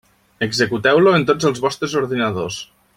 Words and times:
Executeu-lo 0.45 1.13
en 1.19 1.27
tots 1.29 1.51
els 1.51 1.63
vostres 1.67 1.97
ordinadors. 2.05 2.63